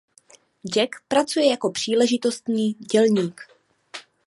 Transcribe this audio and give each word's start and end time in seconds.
Jack 0.75 0.89
pracuje 1.07 1.45
jako 1.49 1.71
příležitostný 1.71 2.73
dělník. 2.73 3.41